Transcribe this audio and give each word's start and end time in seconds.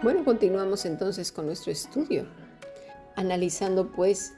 Bueno, 0.00 0.24
continuamos 0.24 0.84
entonces 0.84 1.32
con 1.32 1.46
nuestro 1.46 1.72
estudio, 1.72 2.24
analizando 3.16 3.90
pues 3.90 4.34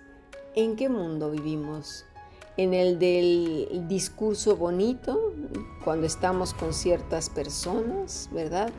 en 0.55 0.75
qué 0.75 0.89
mundo 0.89 1.31
vivimos. 1.31 2.07
En 2.57 2.73
el 2.73 2.99
del 2.99 3.85
discurso 3.87 4.57
bonito, 4.57 5.35
cuando 5.85 6.07
estamos 6.07 6.55
con 6.55 6.73
ciertas 6.73 7.29
personas, 7.29 8.31
¿verdad? 8.33 8.73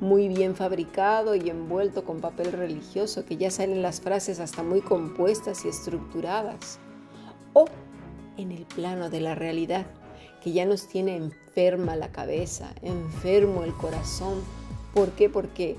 Muy 0.00 0.28
bien 0.28 0.56
fabricado 0.56 1.34
y 1.34 1.50
envuelto 1.50 2.04
con 2.04 2.22
papel 2.22 2.52
religioso, 2.52 3.26
que 3.26 3.36
ya 3.36 3.50
salen 3.50 3.82
las 3.82 4.00
frases 4.00 4.40
hasta 4.40 4.62
muy 4.62 4.80
compuestas 4.80 5.66
y 5.66 5.68
estructuradas. 5.68 6.78
O 7.52 7.66
en 8.38 8.50
el 8.50 8.64
plano 8.64 9.10
de 9.10 9.20
la 9.20 9.34
realidad, 9.34 9.84
que 10.42 10.52
ya 10.52 10.64
nos 10.64 10.88
tiene 10.88 11.16
enferma 11.16 11.96
la 11.96 12.12
cabeza, 12.12 12.74
enfermo 12.80 13.62
el 13.62 13.74
corazón. 13.74 14.42
¿Por 14.94 15.10
qué? 15.10 15.28
Porque 15.28 15.76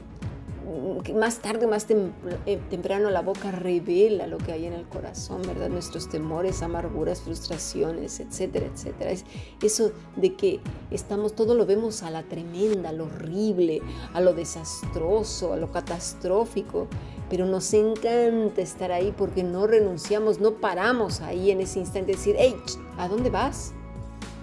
más 1.16 1.40
tarde, 1.40 1.68
más 1.68 1.86
eh, 1.90 2.60
temprano, 2.70 3.10
la 3.10 3.22
boca 3.22 3.52
revela 3.52 4.28
lo 4.28 4.38
que 4.38 4.52
hay 4.52 4.66
en 4.66 4.74
el 4.74 4.88
corazón, 4.88 5.42
¿verdad? 5.46 5.70
Nuestros 5.70 6.10
temores, 6.10 6.62
amarguras, 6.62 7.22
frustraciones, 7.22 8.20
etcétera, 8.20 8.68
etcétera. 8.74 9.12
Es 9.12 9.26
eso 9.62 9.92
de 10.16 10.36
que 10.36 10.60
estamos, 10.92 11.36
todo 11.36 11.56
lo 11.56 11.66
vemos 11.66 12.04
a 12.04 12.10
la 12.10 12.24
tremenda, 12.24 12.90
a 12.90 12.94
lo 12.94 13.06
horrible, 13.06 13.82
a 14.14 14.22
lo 14.22 14.34
desastroso, 14.34 15.54
a 15.54 15.58
lo 15.58 15.72
catastrófico, 15.72 16.88
pero 17.30 17.46
nos 17.46 17.74
encanta 17.74 18.62
estar 18.62 18.92
ahí 18.92 19.14
porque 19.16 19.44
no 19.44 19.68
renunciamos, 19.68 20.40
no 20.40 20.56
paramos 20.56 21.22
ahí 21.22 21.52
en 21.52 21.62
ese 21.62 21.80
instante 21.80 22.12
de 22.12 22.18
decir, 22.18 22.36
hey, 22.38 22.56
¿a 22.98 23.08
dónde 23.08 23.30
vas? 23.30 23.74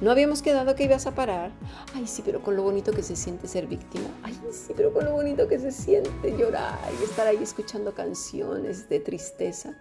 No 0.03 0.11
habíamos 0.11 0.43
quedado 0.43 0.75
que 0.75 0.83
ibas 0.83 1.07
a 1.07 1.15
parar. 1.15 1.53
Ay, 1.95 2.09
sí, 2.09 2.23
pero 2.25 2.43
con 2.43 2.57
lo 2.57 2.65
bonito 2.65 2.91
que 2.91 3.05
se 3.05 3.15
siente 3.15 3.47
ser 3.47 3.69
víctima. 3.69 4.09
Ay, 4.25 4.37
sí, 4.51 4.73
pero 4.77 4.93
con 4.93 5.05
lo 5.05 5.13
bonito 5.13 5.47
que 5.47 5.61
se 5.61 5.71
siente 5.71 6.37
llorar 6.37 6.77
y 7.01 7.05
estar 7.05 7.25
ahí 7.29 7.41
escuchando 7.41 7.95
canciones 7.95 8.89
de 8.89 8.99
tristeza. 8.99 9.79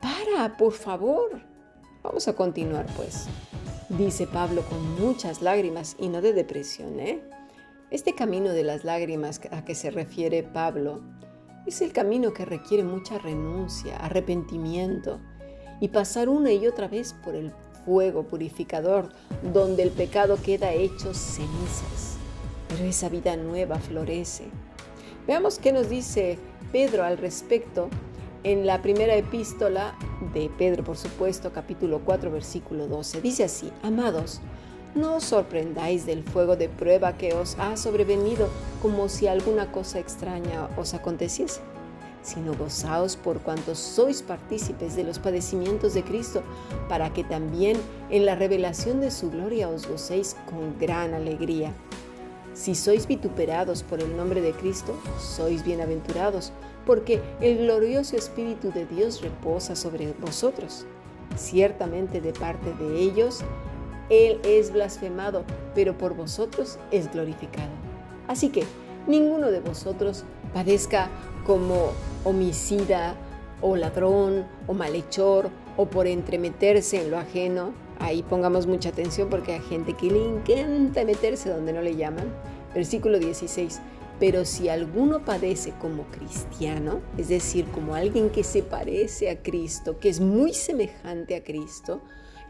Para, 0.00 0.56
por 0.56 0.72
favor. 0.72 1.40
Vamos 2.02 2.26
a 2.26 2.32
continuar, 2.32 2.86
pues. 2.96 3.28
Dice 3.90 4.26
Pablo 4.26 4.62
con 4.62 5.00
muchas 5.00 5.40
lágrimas 5.40 5.94
y 6.00 6.08
no 6.08 6.20
de 6.20 6.32
depresión, 6.32 6.98
¿eh? 6.98 7.22
Este 7.92 8.12
camino 8.12 8.50
de 8.50 8.64
las 8.64 8.82
lágrimas 8.82 9.40
a 9.52 9.64
que 9.64 9.76
se 9.76 9.92
refiere 9.92 10.42
Pablo 10.42 11.00
es 11.64 11.80
el 11.80 11.92
camino 11.92 12.32
que 12.34 12.44
requiere 12.44 12.82
mucha 12.82 13.18
renuncia, 13.18 13.98
arrepentimiento 13.98 15.20
y 15.80 15.90
pasar 15.90 16.28
una 16.28 16.50
y 16.50 16.66
otra 16.66 16.88
vez 16.88 17.14
por 17.24 17.36
el 17.36 17.52
fuego 17.84 18.24
purificador 18.24 19.10
donde 19.52 19.82
el 19.82 19.90
pecado 19.90 20.38
queda 20.42 20.72
hecho 20.72 21.14
cenizas, 21.14 22.16
pero 22.68 22.84
esa 22.84 23.08
vida 23.08 23.36
nueva 23.36 23.78
florece. 23.78 24.44
Veamos 25.26 25.58
qué 25.58 25.72
nos 25.72 25.88
dice 25.88 26.38
Pedro 26.72 27.04
al 27.04 27.18
respecto 27.18 27.88
en 28.42 28.66
la 28.66 28.82
primera 28.82 29.16
epístola 29.16 29.96
de 30.34 30.50
Pedro, 30.58 30.84
por 30.84 30.96
supuesto, 30.96 31.52
capítulo 31.52 32.00
4, 32.04 32.30
versículo 32.30 32.88
12. 32.88 33.22
Dice 33.22 33.44
así, 33.44 33.72
amados, 33.82 34.40
no 34.94 35.16
os 35.16 35.24
sorprendáis 35.24 36.04
del 36.06 36.22
fuego 36.22 36.56
de 36.56 36.68
prueba 36.68 37.16
que 37.16 37.32
os 37.32 37.56
ha 37.58 37.76
sobrevenido 37.76 38.48
como 38.82 39.08
si 39.08 39.26
alguna 39.26 39.72
cosa 39.72 39.98
extraña 39.98 40.68
os 40.76 40.94
aconteciese 40.94 41.73
sino 42.24 42.54
gozaos 42.54 43.16
por 43.16 43.38
cuanto 43.40 43.74
sois 43.74 44.22
partícipes 44.22 44.96
de 44.96 45.04
los 45.04 45.18
padecimientos 45.18 45.94
de 45.94 46.02
Cristo, 46.02 46.42
para 46.88 47.12
que 47.12 47.22
también 47.22 47.76
en 48.10 48.24
la 48.24 48.34
revelación 48.34 49.00
de 49.00 49.10
su 49.10 49.30
gloria 49.30 49.68
os 49.68 49.86
gocéis 49.86 50.34
con 50.50 50.76
gran 50.78 51.14
alegría. 51.14 51.72
Si 52.54 52.74
sois 52.74 53.06
vituperados 53.06 53.82
por 53.82 54.00
el 54.00 54.16
nombre 54.16 54.40
de 54.40 54.52
Cristo, 54.52 54.94
sois 55.20 55.64
bienaventurados, 55.64 56.52
porque 56.86 57.20
el 57.40 57.58
glorioso 57.58 58.16
Espíritu 58.16 58.72
de 58.72 58.86
Dios 58.86 59.20
reposa 59.20 59.76
sobre 59.76 60.12
vosotros. 60.12 60.86
Ciertamente 61.36 62.20
de 62.20 62.32
parte 62.32 62.72
de 62.74 63.00
ellos, 63.00 63.40
Él 64.08 64.40
es 64.44 64.72
blasfemado, 64.72 65.44
pero 65.74 65.98
por 65.98 66.14
vosotros 66.14 66.78
es 66.90 67.12
glorificado. 67.12 67.72
Así 68.28 68.48
que 68.48 68.64
ninguno 69.06 69.50
de 69.50 69.60
vosotros 69.60 70.24
padezca 70.52 71.10
como 71.44 71.92
homicida 72.24 73.16
o 73.60 73.76
ladrón 73.76 74.46
o 74.66 74.74
malhechor 74.74 75.50
o 75.76 75.86
por 75.86 76.06
entremeterse 76.06 77.00
en 77.00 77.10
lo 77.10 77.18
ajeno. 77.18 77.72
Ahí 77.98 78.22
pongamos 78.22 78.66
mucha 78.66 78.90
atención 78.90 79.28
porque 79.30 79.52
hay 79.54 79.60
gente 79.60 79.94
que 79.94 80.10
le 80.10 80.24
encanta 80.24 81.04
meterse 81.04 81.50
donde 81.50 81.72
no 81.72 81.80
le 81.80 81.96
llaman. 81.96 82.32
Versículo 82.74 83.18
16. 83.18 83.80
Pero 84.20 84.44
si 84.44 84.68
alguno 84.68 85.24
padece 85.24 85.72
como 85.80 86.04
cristiano, 86.04 87.00
es 87.18 87.28
decir, 87.28 87.66
como 87.66 87.94
alguien 87.94 88.30
que 88.30 88.44
se 88.44 88.62
parece 88.62 89.28
a 89.28 89.42
Cristo, 89.42 89.98
que 89.98 90.08
es 90.08 90.20
muy 90.20 90.54
semejante 90.54 91.34
a 91.34 91.42
Cristo, 91.42 92.00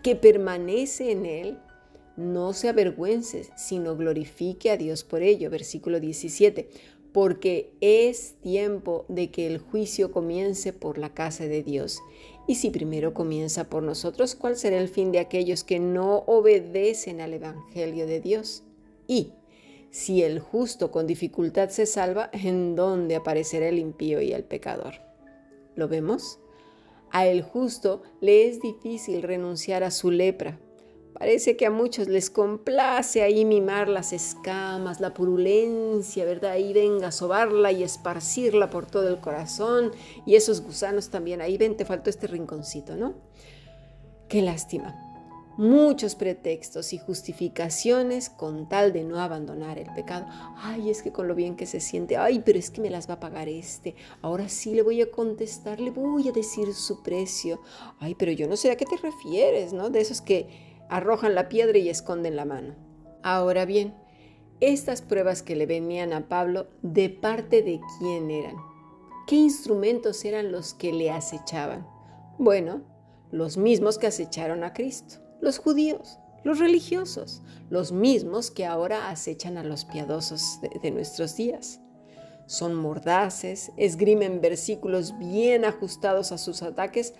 que 0.02 0.14
permanece 0.14 1.10
en 1.10 1.24
Él, 1.24 1.58
no 2.16 2.52
se 2.52 2.68
avergüence, 2.68 3.50
sino 3.56 3.96
glorifique 3.96 4.70
a 4.70 4.76
Dios 4.76 5.04
por 5.04 5.22
ello. 5.22 5.50
Versículo 5.50 6.00
17 6.00 6.68
porque 7.14 7.70
es 7.80 8.34
tiempo 8.40 9.04
de 9.06 9.30
que 9.30 9.46
el 9.46 9.58
juicio 9.58 10.10
comience 10.10 10.72
por 10.72 10.98
la 10.98 11.14
casa 11.14 11.46
de 11.46 11.62
Dios. 11.62 12.00
Y 12.48 12.56
si 12.56 12.70
primero 12.70 13.14
comienza 13.14 13.70
por 13.70 13.84
nosotros, 13.84 14.34
¿cuál 14.34 14.56
será 14.56 14.78
el 14.78 14.88
fin 14.88 15.12
de 15.12 15.20
aquellos 15.20 15.62
que 15.62 15.78
no 15.78 16.24
obedecen 16.26 17.20
al 17.20 17.32
Evangelio 17.32 18.08
de 18.08 18.20
Dios? 18.20 18.64
Y 19.06 19.30
si 19.92 20.24
el 20.24 20.40
justo 20.40 20.90
con 20.90 21.06
dificultad 21.06 21.68
se 21.68 21.86
salva, 21.86 22.30
¿en 22.32 22.74
dónde 22.74 23.14
aparecerá 23.14 23.68
el 23.68 23.78
impío 23.78 24.20
y 24.20 24.32
el 24.32 24.42
pecador? 24.42 24.94
¿Lo 25.76 25.86
vemos? 25.86 26.40
A 27.12 27.28
el 27.28 27.42
justo 27.42 28.02
le 28.20 28.48
es 28.48 28.60
difícil 28.60 29.22
renunciar 29.22 29.84
a 29.84 29.92
su 29.92 30.10
lepra, 30.10 30.58
Parece 31.18 31.56
que 31.56 31.64
a 31.64 31.70
muchos 31.70 32.08
les 32.08 32.28
complace 32.28 33.22
ahí 33.22 33.44
mimar 33.44 33.88
las 33.88 34.12
escamas, 34.12 35.00
la 35.00 35.14
purulencia, 35.14 36.24
¿verdad? 36.24 36.52
Ahí 36.52 36.72
venga 36.72 37.12
sobarla 37.12 37.70
y 37.70 37.84
esparcirla 37.84 38.68
por 38.68 38.86
todo 38.86 39.08
el 39.08 39.20
corazón. 39.20 39.92
Y 40.26 40.34
esos 40.34 40.60
gusanos 40.60 41.10
también, 41.10 41.40
ahí 41.40 41.56
ven, 41.56 41.76
te 41.76 41.84
faltó 41.84 42.10
este 42.10 42.26
rinconcito, 42.26 42.96
¿no? 42.96 43.14
Qué 44.28 44.42
lástima. 44.42 45.00
Muchos 45.56 46.16
pretextos 46.16 46.92
y 46.92 46.98
justificaciones 46.98 48.28
con 48.28 48.68
tal 48.68 48.92
de 48.92 49.04
no 49.04 49.20
abandonar 49.20 49.78
el 49.78 49.86
pecado. 49.94 50.26
Ay, 50.56 50.90
es 50.90 51.00
que 51.00 51.12
con 51.12 51.28
lo 51.28 51.36
bien 51.36 51.54
que 51.54 51.66
se 51.66 51.78
siente, 51.78 52.16
ay, 52.16 52.42
pero 52.44 52.58
es 52.58 52.70
que 52.70 52.80
me 52.80 52.90
las 52.90 53.08
va 53.08 53.14
a 53.14 53.20
pagar 53.20 53.48
este. 53.48 53.94
Ahora 54.20 54.48
sí 54.48 54.74
le 54.74 54.82
voy 54.82 55.00
a 55.00 55.12
contestar, 55.12 55.78
le 55.78 55.92
voy 55.92 56.28
a 56.28 56.32
decir 56.32 56.74
su 56.74 57.04
precio. 57.04 57.60
Ay, 58.00 58.16
pero 58.16 58.32
yo 58.32 58.48
no 58.48 58.56
sé 58.56 58.72
a 58.72 58.76
qué 58.76 58.84
te 58.84 58.96
refieres, 58.96 59.72
¿no? 59.72 59.90
De 59.90 60.00
esos 60.00 60.20
que 60.20 60.73
arrojan 60.94 61.34
la 61.34 61.48
piedra 61.48 61.76
y 61.76 61.88
esconden 61.88 62.36
la 62.36 62.44
mano. 62.44 62.76
Ahora 63.24 63.64
bien, 63.64 63.96
estas 64.60 65.02
pruebas 65.02 65.42
que 65.42 65.56
le 65.56 65.66
venían 65.66 66.12
a 66.12 66.28
Pablo, 66.28 66.68
¿de 66.82 67.10
parte 67.10 67.64
de 67.64 67.80
quién 67.98 68.30
eran? 68.30 68.54
¿Qué 69.26 69.34
instrumentos 69.34 70.24
eran 70.24 70.52
los 70.52 70.72
que 70.72 70.92
le 70.92 71.10
acechaban? 71.10 71.84
Bueno, 72.38 72.82
los 73.32 73.56
mismos 73.56 73.98
que 73.98 74.06
acecharon 74.06 74.62
a 74.62 74.72
Cristo, 74.72 75.16
los 75.40 75.58
judíos, 75.58 76.20
los 76.44 76.60
religiosos, 76.60 77.42
los 77.70 77.90
mismos 77.90 78.52
que 78.52 78.64
ahora 78.64 79.10
acechan 79.10 79.58
a 79.58 79.64
los 79.64 79.84
piadosos 79.84 80.60
de, 80.62 80.78
de 80.80 80.92
nuestros 80.92 81.34
días. 81.34 81.80
Son 82.46 82.72
mordaces, 82.72 83.72
esgrimen 83.76 84.40
versículos 84.40 85.18
bien 85.18 85.64
ajustados 85.64 86.30
a 86.30 86.38
sus 86.38 86.62
ataques 86.62 87.14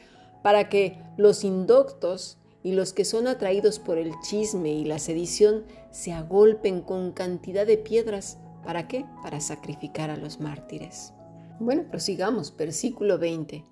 para 0.44 0.68
que 0.68 1.02
los 1.16 1.42
indoctos 1.42 2.38
y 2.64 2.72
los 2.72 2.92
que 2.94 3.04
son 3.04 3.28
atraídos 3.28 3.78
por 3.78 3.98
el 3.98 4.12
chisme 4.22 4.72
y 4.72 4.84
la 4.84 4.98
sedición 4.98 5.64
se 5.92 6.12
agolpen 6.12 6.81
con 6.81 7.12
cantidad 7.12 7.66
de 7.66 7.76
piedras. 7.76 8.38
¿Para 8.64 8.88
qué? 8.88 9.05
Para 9.22 9.40
sacrificar 9.40 10.11
a 10.11 10.16
los 10.16 10.40
mártires. 10.40 11.12
Bueno, 11.61 11.84
prosigamos, 11.88 12.56
versículo 12.56 13.19
20. 13.19 13.64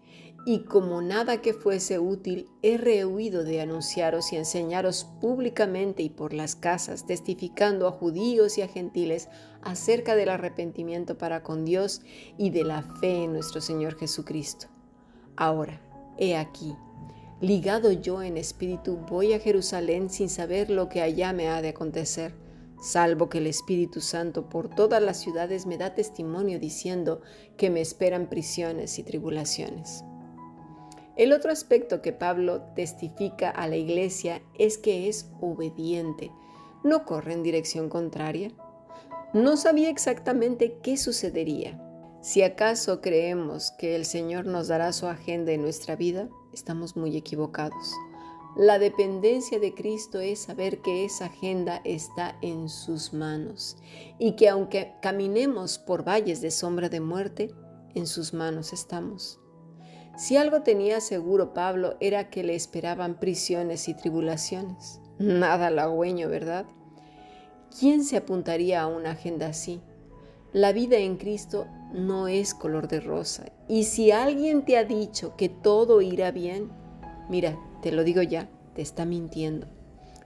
Y 0.44 0.64
como 0.64 1.00
nada 1.00 1.40
que 1.40 1.54
fuese 1.54 1.98
útil, 1.98 2.48
he 2.62 2.76
rehuido 2.76 3.44
de 3.44 3.62
anunciaros 3.62 4.32
y 4.32 4.36
enseñaros 4.36 5.04
públicamente 5.20 6.02
y 6.02 6.10
por 6.10 6.34
las 6.34 6.54
casas, 6.54 7.06
testificando 7.06 7.88
a 7.88 7.92
judíos 7.92 8.58
y 8.58 8.62
a 8.62 8.68
gentiles 8.68 9.28
acerca 9.62 10.16
del 10.16 10.28
arrepentimiento 10.28 11.16
para 11.16 11.42
con 11.42 11.64
Dios 11.64 12.02
y 12.36 12.50
de 12.50 12.64
la 12.64 12.82
fe 12.82 13.24
en 13.24 13.32
nuestro 13.32 13.60
Señor 13.60 13.96
Jesucristo. 13.96 14.66
Ahora, 15.36 15.80
he 16.18 16.36
aquí, 16.36 16.74
Ligado 17.42 17.90
yo 17.90 18.22
en 18.22 18.36
espíritu, 18.36 18.98
voy 19.10 19.32
a 19.32 19.40
Jerusalén 19.40 20.10
sin 20.10 20.28
saber 20.28 20.70
lo 20.70 20.88
que 20.88 21.02
allá 21.02 21.32
me 21.32 21.48
ha 21.48 21.60
de 21.60 21.70
acontecer, 21.70 22.32
salvo 22.80 23.28
que 23.28 23.38
el 23.38 23.48
Espíritu 23.48 24.00
Santo 24.00 24.48
por 24.48 24.72
todas 24.72 25.02
las 25.02 25.20
ciudades 25.20 25.66
me 25.66 25.76
da 25.76 25.92
testimonio 25.92 26.60
diciendo 26.60 27.20
que 27.56 27.68
me 27.68 27.80
esperan 27.80 28.28
prisiones 28.28 28.96
y 29.00 29.02
tribulaciones. 29.02 30.04
El 31.16 31.32
otro 31.32 31.50
aspecto 31.50 32.00
que 32.00 32.12
Pablo 32.12 32.62
testifica 32.76 33.50
a 33.50 33.66
la 33.66 33.74
iglesia 33.74 34.40
es 34.56 34.78
que 34.78 35.08
es 35.08 35.28
obediente, 35.40 36.30
no 36.84 37.04
corre 37.04 37.32
en 37.32 37.42
dirección 37.42 37.88
contraria. 37.88 38.52
No 39.34 39.56
sabía 39.56 39.90
exactamente 39.90 40.78
qué 40.80 40.96
sucedería, 40.96 41.76
Si 42.22 42.42
acaso 42.42 43.00
creemos 43.00 43.72
que 43.72 43.96
el 43.96 44.04
Señor 44.04 44.46
nos 44.46 44.68
dará 44.68 44.92
su 44.92 45.08
agenda 45.08 45.50
en 45.50 45.60
nuestra 45.60 45.96
vida, 45.96 46.28
estamos 46.52 46.96
muy 46.96 47.16
equivocados. 47.16 47.92
La 48.56 48.78
dependencia 48.78 49.58
de 49.58 49.74
Cristo 49.74 50.20
es 50.20 50.38
saber 50.38 50.82
que 50.82 51.04
esa 51.04 51.24
agenda 51.24 51.80
está 51.82 52.36
en 52.40 52.68
sus 52.68 53.12
manos 53.12 53.76
y 54.20 54.36
que 54.36 54.48
aunque 54.48 54.92
caminemos 55.02 55.80
por 55.80 56.06
valles 56.06 56.40
de 56.40 56.52
sombra 56.52 56.88
de 56.88 57.00
muerte, 57.00 57.50
en 57.96 58.06
sus 58.06 58.32
manos 58.32 58.72
estamos. 58.72 59.40
Si 60.16 60.36
algo 60.36 60.62
tenía 60.62 61.00
seguro 61.00 61.52
Pablo 61.52 61.96
era 61.98 62.30
que 62.30 62.44
le 62.44 62.54
esperaban 62.54 63.18
prisiones 63.18 63.88
y 63.88 63.94
tribulaciones. 63.94 65.00
Nada 65.18 65.66
halagüeño, 65.66 66.28
¿verdad? 66.28 66.66
¿Quién 67.76 68.04
se 68.04 68.16
apuntaría 68.16 68.80
a 68.80 68.86
una 68.86 69.10
agenda 69.10 69.48
así? 69.48 69.80
La 70.52 70.72
vida 70.72 70.98
en 70.98 71.16
Cristo 71.16 71.66
no 71.92 72.28
es 72.28 72.54
color 72.54 72.88
de 72.88 73.00
rosa. 73.00 73.52
Y 73.68 73.84
si 73.84 74.10
alguien 74.10 74.64
te 74.64 74.76
ha 74.76 74.84
dicho 74.84 75.36
que 75.36 75.48
todo 75.48 76.00
irá 76.00 76.30
bien, 76.30 76.70
mira, 77.28 77.58
te 77.82 77.92
lo 77.92 78.04
digo 78.04 78.22
ya, 78.22 78.50
te 78.74 78.82
está 78.82 79.04
mintiendo. 79.04 79.66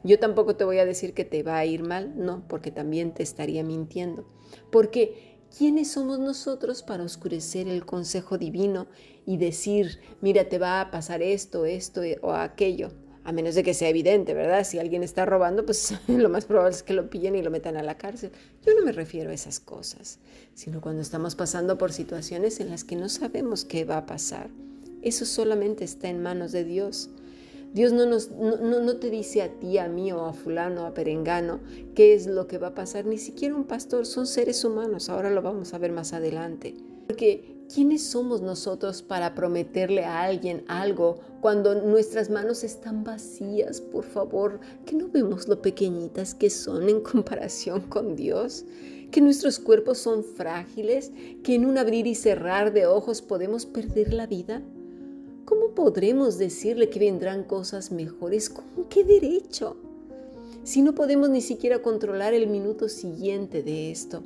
Yo 0.02 0.18
tampoco 0.18 0.56
te 0.56 0.64
voy 0.64 0.78
a 0.78 0.84
decir 0.84 1.14
que 1.14 1.24
te 1.24 1.42
va 1.42 1.58
a 1.58 1.64
ir 1.64 1.82
mal, 1.82 2.12
no, 2.16 2.46
porque 2.48 2.70
también 2.70 3.12
te 3.12 3.22
estaría 3.22 3.64
mintiendo. 3.64 4.28
Porque 4.70 5.40
¿quiénes 5.56 5.90
somos 5.90 6.18
nosotros 6.18 6.82
para 6.82 7.02
oscurecer 7.02 7.66
el 7.66 7.84
consejo 7.84 8.38
divino 8.38 8.86
y 9.24 9.36
decir, 9.38 10.00
mira, 10.20 10.48
te 10.48 10.58
va 10.58 10.80
a 10.80 10.90
pasar 10.90 11.22
esto, 11.22 11.64
esto 11.64 12.02
o 12.22 12.32
aquello? 12.32 12.90
A 13.26 13.32
menos 13.32 13.56
de 13.56 13.64
que 13.64 13.74
sea 13.74 13.88
evidente, 13.88 14.34
¿verdad? 14.34 14.62
Si 14.62 14.78
alguien 14.78 15.02
está 15.02 15.26
robando, 15.26 15.66
pues 15.66 15.92
lo 16.06 16.28
más 16.28 16.44
probable 16.44 16.70
es 16.70 16.84
que 16.84 16.94
lo 16.94 17.10
pillen 17.10 17.34
y 17.34 17.42
lo 17.42 17.50
metan 17.50 17.76
a 17.76 17.82
la 17.82 17.98
cárcel. 17.98 18.30
Yo 18.64 18.72
no 18.72 18.84
me 18.84 18.92
refiero 18.92 19.30
a 19.30 19.34
esas 19.34 19.58
cosas, 19.58 20.20
sino 20.54 20.80
cuando 20.80 21.02
estamos 21.02 21.34
pasando 21.34 21.76
por 21.76 21.92
situaciones 21.92 22.60
en 22.60 22.70
las 22.70 22.84
que 22.84 22.94
no 22.94 23.08
sabemos 23.08 23.64
qué 23.64 23.84
va 23.84 23.96
a 23.96 24.06
pasar. 24.06 24.48
Eso 25.02 25.24
solamente 25.24 25.82
está 25.82 26.08
en 26.08 26.22
manos 26.22 26.52
de 26.52 26.62
Dios. 26.62 27.10
Dios 27.74 27.92
no, 27.92 28.06
nos, 28.06 28.30
no, 28.30 28.80
no, 28.80 28.96
te 28.96 29.10
dice 29.10 29.42
a 29.42 29.50
ti, 29.50 29.76
a 29.78 29.88
mí 29.88 30.12
o 30.12 30.24
a 30.24 30.32
fulano, 30.32 30.86
a 30.86 30.94
perengano, 30.94 31.58
qué 31.96 32.14
es 32.14 32.28
lo 32.28 32.46
que 32.46 32.58
va 32.58 32.68
a 32.68 32.74
pasar. 32.76 33.06
Ni 33.06 33.18
siquiera 33.18 33.56
un 33.56 33.64
pastor, 33.64 34.06
son 34.06 34.28
seres 34.28 34.64
humanos. 34.64 35.08
Ahora 35.08 35.30
lo 35.30 35.42
vamos 35.42 35.74
a 35.74 35.78
ver 35.78 35.90
más 35.90 36.12
adelante. 36.12 36.76
Porque 37.08 37.55
¿Quiénes 37.72 38.04
somos 38.04 38.42
nosotros 38.42 39.02
para 39.02 39.34
prometerle 39.34 40.04
a 40.04 40.22
alguien 40.22 40.64
algo 40.68 41.18
cuando 41.40 41.74
nuestras 41.74 42.30
manos 42.30 42.62
están 42.62 43.02
vacías? 43.02 43.80
Por 43.80 44.04
favor, 44.04 44.60
que 44.84 44.94
no 44.94 45.08
vemos 45.08 45.48
lo 45.48 45.60
pequeñitas 45.60 46.34
que 46.34 46.48
son 46.48 46.88
en 46.88 47.00
comparación 47.00 47.80
con 47.80 48.14
Dios, 48.14 48.64
que 49.10 49.20
nuestros 49.20 49.58
cuerpos 49.58 49.98
son 49.98 50.22
frágiles, 50.22 51.10
que 51.42 51.56
en 51.56 51.66
un 51.66 51.76
abrir 51.76 52.06
y 52.06 52.14
cerrar 52.14 52.72
de 52.72 52.86
ojos 52.86 53.20
podemos 53.20 53.66
perder 53.66 54.14
la 54.14 54.28
vida. 54.28 54.62
¿Cómo 55.44 55.74
podremos 55.74 56.38
decirle 56.38 56.88
que 56.88 57.00
vendrán 57.00 57.42
cosas 57.42 57.90
mejores? 57.90 58.48
¿Con 58.48 58.84
qué 58.88 59.02
derecho? 59.02 59.76
Si 60.62 60.82
no 60.82 60.94
podemos 60.94 61.30
ni 61.30 61.40
siquiera 61.40 61.82
controlar 61.82 62.32
el 62.32 62.46
minuto 62.46 62.88
siguiente 62.88 63.64
de 63.64 63.90
esto. 63.90 64.22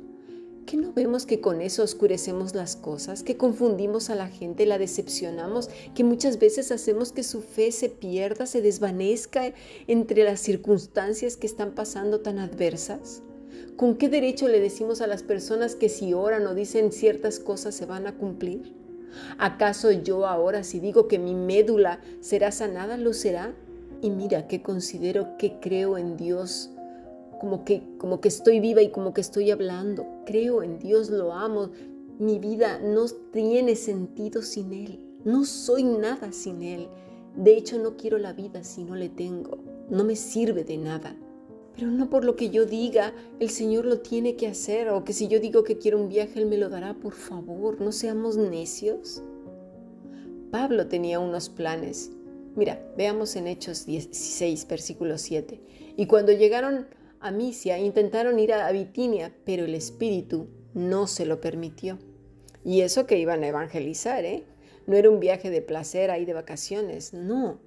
¿Que 0.65 0.77
no 0.77 0.93
vemos 0.93 1.25
que 1.25 1.41
con 1.41 1.61
eso 1.61 1.83
oscurecemos 1.83 2.55
las 2.55 2.75
cosas, 2.75 3.23
que 3.23 3.35
confundimos 3.35 4.09
a 4.09 4.15
la 4.15 4.27
gente, 4.27 4.65
la 4.65 4.77
decepcionamos, 4.77 5.69
que 5.95 6.03
muchas 6.03 6.39
veces 6.39 6.71
hacemos 6.71 7.11
que 7.11 7.23
su 7.23 7.41
fe 7.41 7.71
se 7.71 7.89
pierda, 7.89 8.45
se 8.45 8.61
desvanezca 8.61 9.53
entre 9.87 10.23
las 10.23 10.39
circunstancias 10.39 11.35
que 11.35 11.47
están 11.47 11.71
pasando 11.71 12.21
tan 12.21 12.39
adversas? 12.39 13.21
¿Con 13.75 13.95
qué 13.95 14.09
derecho 14.09 14.47
le 14.47 14.59
decimos 14.59 15.01
a 15.01 15.07
las 15.07 15.23
personas 15.23 15.75
que 15.75 15.89
si 15.89 16.13
oran 16.13 16.45
o 16.45 16.53
dicen 16.53 16.91
ciertas 16.91 17.39
cosas 17.39 17.73
se 17.73 17.85
van 17.85 18.05
a 18.05 18.15
cumplir? 18.15 18.75
¿Acaso 19.37 19.91
yo 19.91 20.25
ahora 20.25 20.63
si 20.63 20.79
digo 20.79 21.07
que 21.07 21.19
mi 21.19 21.33
médula 21.35 21.99
será 22.21 22.51
sanada, 22.51 22.97
lo 22.97 23.13
será? 23.13 23.53
Y 24.01 24.09
mira 24.09 24.47
que 24.47 24.61
considero 24.61 25.37
que 25.37 25.59
creo 25.59 25.97
en 25.97 26.17
Dios 26.17 26.70
como 27.41 27.65
que, 27.65 27.81
como 27.97 28.21
que 28.21 28.27
estoy 28.27 28.59
viva 28.59 28.83
y 28.83 28.91
como 28.91 29.15
que 29.15 29.21
estoy 29.21 29.49
hablando. 29.49 30.05
Creo 30.27 30.61
en 30.61 30.77
Dios, 30.77 31.09
lo 31.09 31.33
amo. 31.33 31.71
Mi 32.19 32.37
vida 32.37 32.79
no 32.79 33.05
tiene 33.33 33.75
sentido 33.75 34.43
sin 34.43 34.71
Él. 34.73 34.99
No 35.25 35.43
soy 35.43 35.83
nada 35.83 36.31
sin 36.33 36.61
Él. 36.61 36.87
De 37.35 37.57
hecho, 37.57 37.79
no 37.79 37.97
quiero 37.97 38.19
la 38.19 38.33
vida 38.33 38.63
si 38.63 38.83
no 38.83 38.95
le 38.95 39.09
tengo. 39.09 39.57
No 39.89 40.03
me 40.03 40.15
sirve 40.15 40.63
de 40.63 40.77
nada. 40.77 41.17
Pero 41.75 41.89
no 41.89 42.11
por 42.11 42.25
lo 42.25 42.35
que 42.35 42.51
yo 42.51 42.67
diga, 42.67 43.11
el 43.39 43.49
Señor 43.49 43.85
lo 43.85 44.01
tiene 44.01 44.35
que 44.35 44.47
hacer, 44.47 44.89
o 44.89 45.03
que 45.03 45.13
si 45.13 45.27
yo 45.27 45.39
digo 45.39 45.63
que 45.63 45.79
quiero 45.79 45.99
un 45.99 46.09
viaje, 46.09 46.39
Él 46.39 46.45
me 46.45 46.57
lo 46.57 46.69
dará, 46.69 46.93
por 46.93 47.13
favor, 47.13 47.81
no 47.81 47.91
seamos 47.91 48.37
necios. 48.37 49.23
Pablo 50.51 50.87
tenía 50.87 51.19
unos 51.19 51.49
planes. 51.49 52.11
Mira, 52.55 52.85
veamos 52.97 53.35
en 53.35 53.47
Hechos 53.47 53.87
16, 53.87 54.67
versículo 54.67 55.17
7. 55.17 55.59
Y 55.97 56.05
cuando 56.05 56.33
llegaron 56.33 56.85
a 57.21 57.31
Misia 57.31 57.77
intentaron 57.77 58.39
ir 58.39 58.51
a 58.53 58.71
Bitinia, 58.71 59.33
pero 59.45 59.65
el 59.65 59.75
Espíritu 59.75 60.47
no 60.73 61.07
se 61.07 61.25
lo 61.25 61.39
permitió. 61.39 61.99
Y 62.63 62.81
eso 62.81 63.05
que 63.05 63.17
iban 63.17 63.43
a 63.43 63.47
evangelizar, 63.47 64.25
¿eh? 64.25 64.45
No 64.87 64.95
era 64.95 65.09
un 65.09 65.19
viaje 65.19 65.49
de 65.49 65.61
placer 65.61 66.09
ahí 66.09 66.25
de 66.25 66.33
vacaciones, 66.33 67.13
no. 67.13 67.59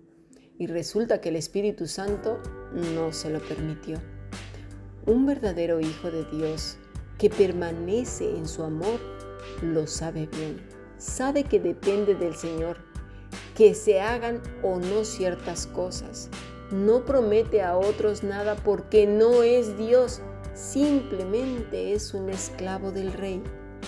Y 0.58 0.66
resulta 0.66 1.20
que 1.20 1.28
el 1.28 1.36
Espíritu 1.36 1.86
Santo 1.86 2.40
no 2.94 3.12
se 3.12 3.30
lo 3.30 3.40
permitió. 3.40 4.00
Un 5.06 5.26
verdadero 5.26 5.80
Hijo 5.80 6.10
de 6.10 6.24
Dios 6.36 6.78
que 7.18 7.30
permanece 7.30 8.28
en 8.30 8.48
su 8.48 8.62
amor 8.62 8.98
lo 9.62 9.86
sabe 9.86 10.26
bien. 10.26 10.60
Sabe 10.98 11.44
que 11.44 11.60
depende 11.60 12.14
del 12.14 12.34
Señor 12.34 12.78
que 13.56 13.74
se 13.74 14.00
hagan 14.00 14.42
o 14.62 14.78
no 14.80 15.04
ciertas 15.04 15.66
cosas, 15.66 16.28
no 16.70 17.04
promete 17.04 17.62
a 17.62 17.76
otros 17.76 18.22
nada 18.22 18.56
porque 18.56 19.06
no 19.06 19.42
es 19.42 19.76
Dios, 19.76 20.20
simplemente 20.54 21.92
es 21.92 22.14
un 22.14 22.30
esclavo 22.30 22.90
del 22.90 23.12
rey. 23.12 23.42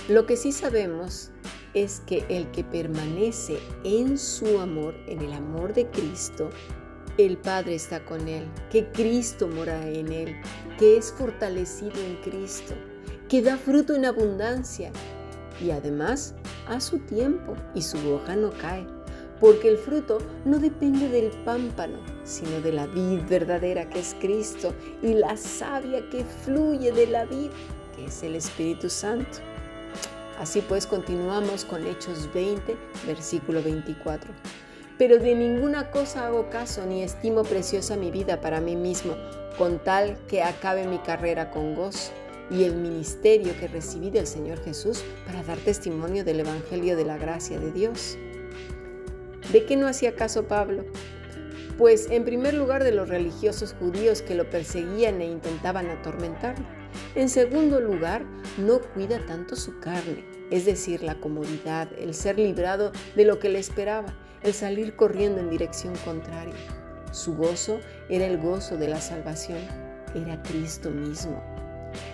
Lo 0.09 0.27
que 0.27 0.37
sí 0.37 0.53
sabemos 0.53 1.31
es 1.75 2.01
que 2.07 2.25
el 2.29 2.51
que 2.51 2.65
permanece 2.65 3.59
en 3.85 4.19
su 4.19 4.61
amor, 4.61 4.95
en 5.09 5.21
el 5.21 5.33
amor 5.33 5.75
de 5.75 5.87
Cristo, 5.91 6.51
el 7.19 7.39
Padre 7.39 7.75
está 7.75 8.05
con 8.05 8.29
él, 8.29 8.47
que 8.71 8.87
Cristo 8.93 9.49
mora 9.49 9.89
en 9.89 10.13
él, 10.13 10.37
que 10.79 10.99
es 10.99 11.13
fortalecido 11.13 11.99
en 12.03 12.17
Cristo, 12.17 12.75
que 13.29 13.41
da 13.41 13.57
fruto 13.57 13.95
en 13.95 14.05
abundancia 14.05 14.93
y 15.63 15.71
además 15.71 16.35
a 16.69 16.81
su 16.81 16.99
tiempo 16.99 17.55
y 17.75 17.81
su 17.81 17.99
hoja 18.11 18.37
no 18.37 18.51
cae 18.51 18.87
porque 19.41 19.69
el 19.69 19.79
fruto 19.79 20.19
no 20.45 20.59
depende 20.59 21.09
del 21.09 21.31
pámpano, 21.45 21.99
sino 22.25 22.61
de 22.61 22.73
la 22.73 22.87
vid 22.87 23.21
verdadera 23.29 23.89
que 23.89 24.01
es 24.01 24.17
Cristo 24.19 24.75
y 25.03 25.15
la 25.15 25.37
savia 25.37 26.09
que 26.11 26.25
fluye 26.25 26.93
de 26.93 27.07
la 27.07 27.25
vid, 27.25 27.51
que 27.95 28.07
es 28.07 28.23
el 28.23 28.35
Espíritu 28.35 28.89
Santo. 28.89 29.39
Así 30.39 30.61
pues 30.61 30.87
continuamos 30.87 31.65
con 31.65 31.87
Hechos 31.87 32.29
20, 32.35 32.77
versículo 33.07 33.63
24. 33.63 34.33
Pero 34.99 35.19
de 35.19 35.35
ninguna 35.35 35.91
cosa 35.91 36.27
hago 36.27 36.49
caso 36.51 36.85
ni 36.87 37.03
estimo 37.03 37.43
preciosa 37.43 37.97
mi 37.97 38.11
vida 38.11 38.41
para 38.41 38.61
mí 38.61 38.77
mismo, 38.77 39.15
con 39.59 39.79
tal 39.79 40.17
que 40.27 40.43
acabe 40.43 40.87
mi 40.87 40.99
carrera 40.99 41.51
con 41.51 41.75
gozo 41.75 42.13
y 42.51 42.65
el 42.65 42.77
ministerio 42.77 43.53
que 43.59 43.69
recibí 43.69 44.11
del 44.11 44.27
Señor 44.27 44.63
Jesús 44.63 45.03
para 45.27 45.43
dar 45.43 45.59
testimonio 45.59 46.25
del 46.25 46.41
Evangelio 46.41 46.97
de 46.97 47.05
la 47.05 47.17
gracia 47.19 47.59
de 47.59 47.73
Dios. 47.73 48.17
¿De 49.53 49.65
qué 49.65 49.77
no 49.77 49.87
hacía 49.87 50.17
caso 50.17 50.49
Pablo? 50.49 50.85
Pues 51.79 52.09
en 52.11 52.25
primer 52.25 52.55
lugar 52.55 52.83
de 52.83 52.93
los 52.93 53.09
religiosos 53.09 53.75
judíos 53.79 54.23
que 54.23 54.35
lo 54.35 54.49
perseguían 54.49 55.21
e 55.21 55.27
intentaban 55.27 55.89
atormentarlo. 55.89 56.65
En 57.15 57.29
segundo 57.29 57.81
lugar, 57.81 58.25
no 58.59 58.81
cuida 58.81 59.25
tanto 59.27 59.55
su 59.55 59.79
carne, 59.79 60.25
es 60.51 60.65
decir, 60.65 61.03
la 61.03 61.21
comodidad, 61.21 61.89
el 61.99 62.15
ser 62.15 62.39
librado 62.39 62.93
de 63.15 63.25
lo 63.25 63.39
que 63.39 63.51
le 63.51 63.59
esperaba, 63.59 64.15
el 64.43 64.55
salir 64.55 64.97
corriendo 64.97 65.41
en 65.41 65.51
dirección 65.51 65.95
contraria. 66.05 66.55
Su 67.13 67.37
gozo 67.37 67.81
era 68.09 68.27
el 68.27 68.39
gozo 68.39 68.77
de 68.77 68.89
la 68.89 69.01
salvación, 69.01 69.61
era 70.15 70.43
Cristo 70.43 70.91
mismo. 70.91 71.43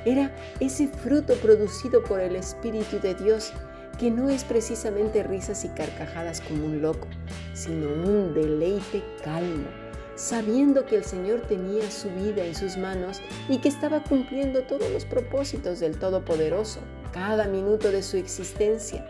Era 0.05 0.35
ese 0.61 0.89
fruto 0.89 1.35
producido 1.37 2.03
por 2.05 2.21
el 2.21 2.37
Espíritu 2.37 2.99
de 3.01 3.15
Dios 3.15 3.53
que 3.99 4.11
no 4.11 4.31
es 4.31 4.45
precisamente 4.45 5.23
risas 5.23 5.65
y 5.65 5.69
carcajadas 5.69 6.41
como 6.41 6.67
un 6.67 6.83
loco, 6.83 7.07
sino 7.55 7.89
un 7.89 8.35
deleite 8.35 9.03
calmo, 9.23 9.69
sabiendo 10.17 10.87
que 10.87 10.97
el 10.97 11.05
Señor 11.05 11.43
tenía 11.43 11.91
su 11.91 12.09
vida 12.11 12.45
en 12.45 12.55
sus 12.55 12.77
manos 12.77 13.21
y 13.49 13.59
que 13.59 13.69
estaba 13.69 14.03
cumpliendo 14.03 14.63
todos 14.63 14.91
los 14.91 15.05
propósitos 15.05 15.81
del 15.81 15.99
Todopoderoso, 15.99 16.81
cada 17.13 17.47
minuto 17.47 17.91
de 17.91 18.03
su 18.03 18.17
existencia. 18.17 19.07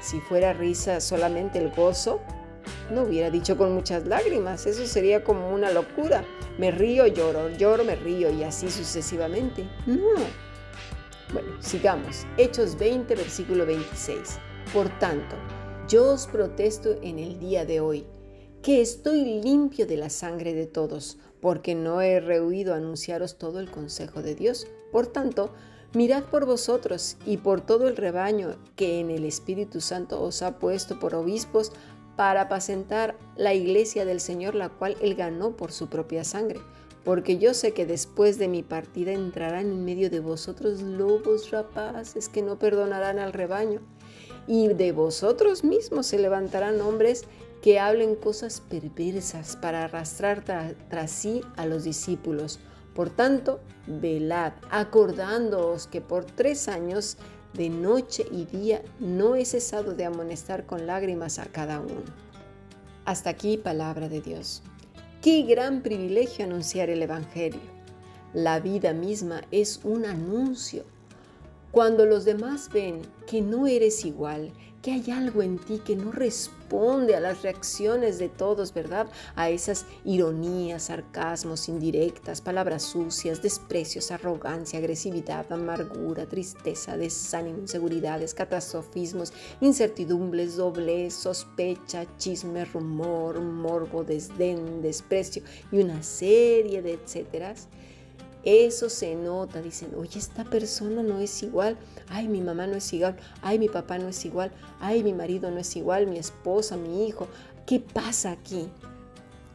Si 0.00 0.20
fuera 0.20 0.52
risa 0.52 1.00
solamente 1.00 1.58
el 1.58 1.70
gozo, 1.70 2.20
no 2.90 3.02
hubiera 3.02 3.30
dicho 3.30 3.56
con 3.56 3.72
muchas 3.74 4.06
lágrimas, 4.06 4.66
eso 4.66 4.86
sería 4.86 5.24
como 5.24 5.50
una 5.50 5.70
locura. 5.70 6.24
Me 6.58 6.70
río, 6.70 7.06
lloro, 7.06 7.50
lloro, 7.50 7.84
me 7.84 7.96
río 7.96 8.30
y 8.30 8.42
así 8.42 8.70
sucesivamente. 8.70 9.68
No, 9.86 10.47
Bueno, 11.32 11.50
sigamos. 11.60 12.24
Hechos 12.38 12.78
20, 12.78 13.14
versículo 13.14 13.66
26. 13.66 14.38
Por 14.72 14.88
tanto, 14.98 15.36
yo 15.86 16.12
os 16.12 16.26
protesto 16.26 16.96
en 17.02 17.18
el 17.18 17.38
día 17.38 17.66
de 17.66 17.80
hoy, 17.80 18.06
que 18.62 18.80
estoy 18.80 19.42
limpio 19.42 19.86
de 19.86 19.98
la 19.98 20.08
sangre 20.08 20.54
de 20.54 20.66
todos, 20.66 21.18
porque 21.42 21.74
no 21.74 22.00
he 22.00 22.20
rehuido 22.20 22.74
anunciaros 22.74 23.36
todo 23.36 23.60
el 23.60 23.70
consejo 23.70 24.22
de 24.22 24.34
Dios. 24.34 24.68
Por 24.90 25.06
tanto, 25.06 25.52
mirad 25.92 26.24
por 26.24 26.46
vosotros 26.46 27.18
y 27.26 27.36
por 27.36 27.60
todo 27.60 27.88
el 27.88 27.96
rebaño 27.98 28.56
que 28.74 28.98
en 28.98 29.10
el 29.10 29.26
Espíritu 29.26 29.82
Santo 29.82 30.22
os 30.22 30.40
ha 30.40 30.58
puesto 30.58 30.98
por 30.98 31.14
obispos 31.14 31.72
para 32.16 32.42
apacentar 32.42 33.18
la 33.36 33.52
iglesia 33.52 34.06
del 34.06 34.20
Señor, 34.20 34.54
la 34.54 34.70
cual 34.70 34.96
él 35.02 35.14
ganó 35.14 35.56
por 35.56 35.72
su 35.72 35.88
propia 35.88 36.24
sangre. 36.24 36.60
Porque 37.08 37.38
yo 37.38 37.54
sé 37.54 37.72
que 37.72 37.86
después 37.86 38.36
de 38.36 38.48
mi 38.48 38.62
partida 38.62 39.12
entrarán 39.12 39.70
en 39.70 39.82
medio 39.82 40.10
de 40.10 40.20
vosotros 40.20 40.82
lobos 40.82 41.50
rapaces 41.50 42.28
que 42.28 42.42
no 42.42 42.58
perdonarán 42.58 43.18
al 43.18 43.32
rebaño. 43.32 43.80
Y 44.46 44.68
de 44.68 44.92
vosotros 44.92 45.64
mismos 45.64 46.06
se 46.06 46.18
levantarán 46.18 46.82
hombres 46.82 47.24
que 47.62 47.80
hablen 47.80 48.14
cosas 48.14 48.60
perversas 48.60 49.56
para 49.56 49.84
arrastrar 49.84 50.44
tras 50.90 51.10
sí 51.10 51.40
a 51.56 51.64
los 51.64 51.84
discípulos. 51.84 52.60
Por 52.94 53.08
tanto, 53.08 53.60
velad, 53.86 54.52
acordándoos 54.70 55.86
que 55.86 56.02
por 56.02 56.26
tres 56.26 56.68
años, 56.68 57.16
de 57.54 57.70
noche 57.70 58.26
y 58.30 58.44
día, 58.44 58.82
no 59.00 59.34
he 59.34 59.46
cesado 59.46 59.94
de 59.94 60.04
amonestar 60.04 60.66
con 60.66 60.86
lágrimas 60.86 61.38
a 61.38 61.46
cada 61.46 61.80
uno. 61.80 62.04
Hasta 63.06 63.30
aquí 63.30 63.56
palabra 63.56 64.10
de 64.10 64.20
Dios. 64.20 64.62
Qué 65.20 65.42
gran 65.42 65.82
privilegio 65.82 66.44
anunciar 66.44 66.90
el 66.90 67.02
Evangelio. 67.02 67.60
La 68.34 68.60
vida 68.60 68.92
misma 68.92 69.42
es 69.50 69.80
un 69.82 70.04
anuncio. 70.04 70.84
Cuando 71.72 72.06
los 72.06 72.24
demás 72.24 72.70
ven 72.72 73.02
que 73.26 73.42
no 73.42 73.66
eres 73.66 74.04
igual, 74.04 74.52
que 74.82 74.92
hay 74.92 75.10
algo 75.10 75.42
en 75.42 75.58
ti 75.58 75.80
que 75.84 75.96
no 75.96 76.12
responde 76.12 77.16
a 77.16 77.20
las 77.20 77.42
reacciones 77.42 78.18
de 78.18 78.28
todos, 78.28 78.72
¿verdad? 78.72 79.08
A 79.34 79.50
esas 79.50 79.86
ironías, 80.04 80.84
sarcasmos, 80.84 81.68
indirectas, 81.68 82.40
palabras 82.40 82.82
sucias, 82.82 83.42
desprecios, 83.42 84.10
arrogancia, 84.10 84.78
agresividad, 84.78 85.50
amargura, 85.52 86.26
tristeza, 86.26 86.96
desánimo, 86.96 87.58
inseguridades, 87.58 88.34
catastrofismos, 88.34 89.32
incertidumbres, 89.60 90.56
doblez, 90.56 91.14
sospecha, 91.14 92.06
chisme, 92.16 92.64
rumor, 92.64 93.40
morbo, 93.40 94.04
desdén, 94.04 94.80
desprecio 94.82 95.42
y 95.72 95.78
una 95.78 96.02
serie 96.02 96.82
de 96.82 96.94
etcéteras 96.94 97.68
eso 98.48 98.88
se 98.88 99.14
nota, 99.14 99.60
dicen, 99.60 99.94
oye, 99.96 100.18
esta 100.18 100.44
persona 100.44 101.02
no 101.02 101.18
es 101.18 101.42
igual, 101.42 101.76
ay, 102.08 102.28
mi 102.28 102.40
mamá 102.40 102.66
no 102.66 102.76
es 102.76 102.92
igual, 102.92 103.16
ay, 103.42 103.58
mi 103.58 103.68
papá 103.68 103.98
no 103.98 104.08
es 104.08 104.24
igual, 104.24 104.52
ay, 104.80 105.02
mi 105.02 105.12
marido 105.12 105.50
no 105.50 105.58
es 105.58 105.76
igual, 105.76 106.06
mi 106.06 106.18
esposa, 106.18 106.76
mi 106.76 107.06
hijo. 107.06 107.28
¿Qué 107.66 107.80
pasa 107.80 108.30
aquí? 108.30 108.68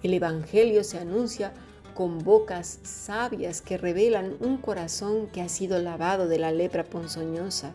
El 0.04 0.14
Evangelio 0.14 0.84
se 0.84 1.00
anuncia 1.00 1.54
con 1.96 2.20
bocas 2.20 2.80
sabias 2.84 3.62
que 3.62 3.78
revelan 3.78 4.36
un 4.40 4.58
corazón 4.58 5.28
que 5.28 5.42
ha 5.42 5.50
sido 5.50 5.80
lavado 5.80 6.28
de 6.28 6.40
la 6.40 6.52
lepra 6.52 6.84
ponzoñosa. 6.84 7.74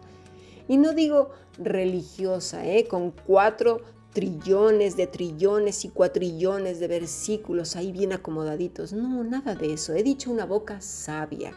Y 0.68 0.76
no 0.76 0.92
digo 0.92 1.30
religiosa, 1.58 2.66
¿eh? 2.66 2.86
con 2.86 3.10
cuatro 3.10 3.80
trillones 4.12 4.96
de 4.96 5.06
trillones 5.06 5.84
y 5.84 5.90
cuatrillones 5.90 6.80
de 6.80 6.88
versículos 6.88 7.76
ahí 7.76 7.92
bien 7.92 8.12
acomodaditos. 8.12 8.92
No, 8.92 9.22
nada 9.24 9.54
de 9.54 9.72
eso. 9.74 9.94
He 9.94 10.02
dicho 10.02 10.30
una 10.30 10.46
boca 10.46 10.80
sabia. 10.80 11.52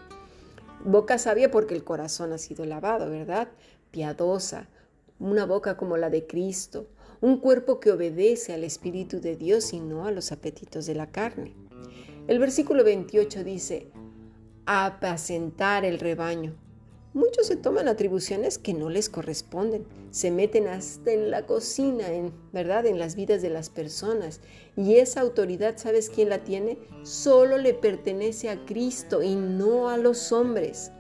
Boca 0.83 1.17
sabia 1.17 1.51
porque 1.51 1.75
el 1.75 1.83
corazón 1.83 2.33
ha 2.33 2.37
sido 2.37 2.65
lavado, 2.65 3.09
¿verdad? 3.09 3.49
Piadosa. 3.91 4.67
Una 5.19 5.45
boca 5.45 5.77
como 5.77 5.97
la 5.97 6.09
de 6.09 6.25
Cristo. 6.25 6.87
Un 7.21 7.37
cuerpo 7.37 7.79
que 7.79 7.91
obedece 7.91 8.53
al 8.53 8.63
Espíritu 8.63 9.21
de 9.21 9.35
Dios 9.35 9.73
y 9.73 9.79
no 9.79 10.05
a 10.05 10.11
los 10.11 10.31
apetitos 10.31 10.87
de 10.87 10.95
la 10.95 11.11
carne. 11.11 11.53
El 12.27 12.39
versículo 12.39 12.83
28 12.83 13.43
dice, 13.43 13.87
apacentar 14.65 15.85
el 15.85 15.99
rebaño. 15.99 16.55
Muchos 17.13 17.47
se 17.47 17.57
toman 17.57 17.89
atribuciones 17.89 18.57
que 18.57 18.73
no 18.73 18.89
les 18.89 19.09
corresponden, 19.09 19.85
se 20.11 20.31
meten 20.31 20.67
hasta 20.67 21.11
en 21.11 21.29
la 21.29 21.45
cocina, 21.45 22.07
en 22.07 22.31
verdad, 22.53 22.85
en 22.85 22.99
las 22.99 23.15
vidas 23.17 23.41
de 23.41 23.49
las 23.49 23.69
personas. 23.69 24.39
Y 24.77 24.95
esa 24.95 25.19
autoridad, 25.19 25.73
¿sabes 25.75 26.09
quién 26.09 26.29
la 26.29 26.45
tiene? 26.45 26.77
Solo 27.03 27.57
le 27.57 27.73
pertenece 27.73 28.49
a 28.49 28.63
Cristo 28.63 29.21
y 29.23 29.35
no 29.35 29.89
a 29.89 29.97
los 29.97 30.31
hombres. 30.31 30.93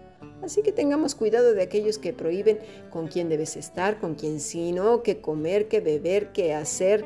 Así 0.43 0.63
que 0.63 0.73
tengamos 0.73 1.15
cuidado 1.15 1.53
de 1.53 1.61
aquellos 1.61 1.97
que 1.97 2.11
prohíben 2.11 2.59
con 2.89 3.07
quién 3.07 3.29
debes 3.29 3.55
estar, 3.55 4.01
con 4.01 4.15
quién 4.15 4.41
sí, 4.41 4.73
no, 4.73 5.03
qué 5.03 5.21
comer, 5.21 5.69
qué 5.69 5.79
beber, 5.79 6.33
qué 6.33 6.53
hacer, 6.53 7.05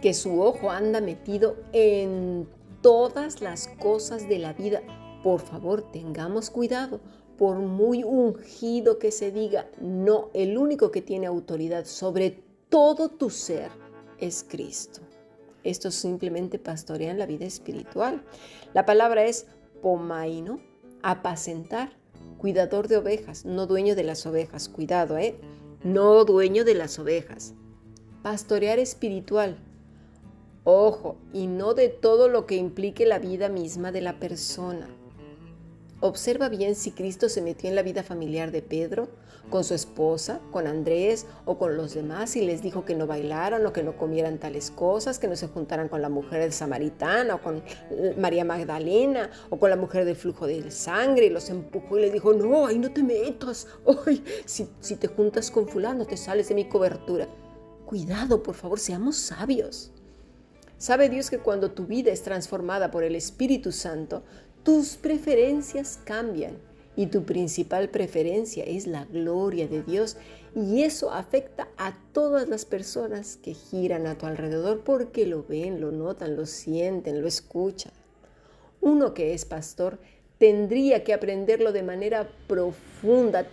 que 0.00 0.14
su 0.14 0.40
ojo 0.40 0.70
anda 0.70 1.02
metido 1.02 1.56
en 1.74 2.48
todas 2.80 3.42
las 3.42 3.68
cosas 3.68 4.30
de 4.30 4.38
la 4.38 4.54
vida. 4.54 4.80
Por 5.22 5.40
favor, 5.40 5.90
tengamos 5.92 6.48
cuidado 6.48 7.00
por 7.38 7.56
muy 7.56 8.02
ungido 8.04 8.98
que 8.98 9.10
se 9.10 9.30
diga, 9.30 9.68
no, 9.80 10.30
el 10.34 10.56
único 10.56 10.90
que 10.90 11.02
tiene 11.02 11.26
autoridad 11.26 11.84
sobre 11.84 12.42
todo 12.68 13.08
tu 13.08 13.30
ser 13.30 13.70
es 14.18 14.44
Cristo. 14.48 15.00
Esto 15.64 15.90
simplemente 15.90 16.58
pastorea 16.58 17.10
en 17.10 17.18
la 17.18 17.26
vida 17.26 17.44
espiritual. 17.44 18.22
La 18.72 18.86
palabra 18.86 19.24
es 19.24 19.46
pomaino, 19.82 20.60
apacentar, 21.02 21.90
cuidador 22.38 22.88
de 22.88 22.98
ovejas, 22.98 23.44
no 23.44 23.66
dueño 23.66 23.94
de 23.96 24.04
las 24.04 24.26
ovejas, 24.26 24.68
cuidado, 24.68 25.18
¿eh? 25.18 25.36
No 25.82 26.24
dueño 26.24 26.64
de 26.64 26.74
las 26.74 26.98
ovejas. 26.98 27.54
Pastorear 28.22 28.78
espiritual, 28.78 29.58
ojo, 30.64 31.16
y 31.32 31.46
no 31.46 31.74
de 31.74 31.88
todo 31.88 32.28
lo 32.28 32.46
que 32.46 32.56
implique 32.56 33.06
la 33.06 33.18
vida 33.18 33.48
misma 33.48 33.92
de 33.92 34.00
la 34.00 34.18
persona. 34.18 34.88
Observa 36.06 36.48
bien 36.48 36.76
si 36.76 36.92
Cristo 36.92 37.28
se 37.28 37.42
metió 37.42 37.68
en 37.68 37.74
la 37.74 37.82
vida 37.82 38.04
familiar 38.04 38.52
de 38.52 38.62
Pedro, 38.62 39.08
con 39.50 39.64
su 39.64 39.74
esposa, 39.74 40.40
con 40.52 40.68
Andrés 40.68 41.26
o 41.44 41.58
con 41.58 41.76
los 41.76 41.94
demás 41.94 42.36
y 42.36 42.42
les 42.46 42.62
dijo 42.62 42.84
que 42.84 42.94
no 42.94 43.08
bailaran 43.08 43.66
o 43.66 43.72
que 43.72 43.82
no 43.82 43.96
comieran 43.96 44.38
tales 44.38 44.70
cosas, 44.70 45.18
que 45.18 45.26
no 45.26 45.34
se 45.34 45.48
juntaran 45.48 45.88
con 45.88 46.02
la 46.02 46.08
mujer 46.08 46.42
de 46.42 46.52
samaritana 46.52 47.34
o 47.34 47.42
con 47.42 47.60
María 48.18 48.44
Magdalena 48.44 49.30
o 49.50 49.58
con 49.58 49.68
la 49.68 49.76
mujer 49.76 50.04
del 50.04 50.14
flujo 50.14 50.46
de 50.46 50.70
sangre 50.70 51.26
y 51.26 51.30
los 51.30 51.50
empujó 51.50 51.98
y 51.98 52.02
les 52.02 52.12
dijo, 52.12 52.32
no, 52.32 52.66
ahí 52.66 52.78
no 52.78 52.92
te 52.92 53.02
metas, 53.02 53.66
Ay, 54.06 54.22
si, 54.44 54.68
si 54.80 54.94
te 54.94 55.08
juntas 55.08 55.50
con 55.50 55.68
fulano 55.68 56.06
te 56.06 56.16
sales 56.16 56.48
de 56.48 56.54
mi 56.54 56.68
cobertura. 56.68 57.26
Cuidado, 57.84 58.44
por 58.44 58.54
favor, 58.54 58.78
seamos 58.78 59.16
sabios. 59.16 59.90
Sabe 60.78 61.08
Dios 61.08 61.30
que 61.30 61.38
cuando 61.38 61.70
tu 61.70 61.86
vida 61.86 62.12
es 62.12 62.22
transformada 62.22 62.90
por 62.90 63.02
el 63.02 63.16
Espíritu 63.16 63.72
Santo, 63.72 64.22
tus 64.66 64.96
preferencias 64.96 66.00
cambian 66.04 66.58
y 66.96 67.06
tu 67.06 67.22
principal 67.22 67.88
preferencia 67.88 68.64
es 68.64 68.88
la 68.88 69.04
gloria 69.04 69.68
de 69.68 69.84
Dios 69.84 70.16
y 70.56 70.82
eso 70.82 71.12
afecta 71.12 71.68
a 71.78 71.96
todas 72.12 72.48
las 72.48 72.64
personas 72.64 73.36
que 73.36 73.54
giran 73.54 74.08
a 74.08 74.18
tu 74.18 74.26
alrededor 74.26 74.80
porque 74.80 75.24
lo 75.24 75.44
ven, 75.44 75.80
lo 75.80 75.92
notan, 75.92 76.34
lo 76.34 76.46
sienten, 76.46 77.20
lo 77.20 77.28
escuchan. 77.28 77.92
Uno 78.80 79.14
que 79.14 79.34
es 79.34 79.44
pastor 79.44 80.00
tendría 80.38 81.04
que 81.04 81.14
aprenderlo 81.14 81.70
de 81.70 81.84
manera 81.84 82.28
profunda, 82.48 83.46